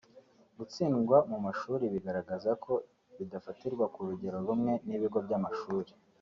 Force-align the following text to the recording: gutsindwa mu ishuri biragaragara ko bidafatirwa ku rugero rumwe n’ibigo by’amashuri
gutsindwa 0.57 1.17
mu 1.29 1.37
ishuri 1.53 1.85
biragaragara 1.93 2.51
ko 2.65 2.73
bidafatirwa 3.17 3.85
ku 3.93 3.99
rugero 4.07 4.37
rumwe 4.47 4.73
n’ibigo 4.87 5.17
by’amashuri 5.25 5.91